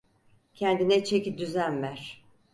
Kendine 0.53 1.03
çeki 1.03 1.37
düzen 1.37 1.81
ver. 1.81 2.23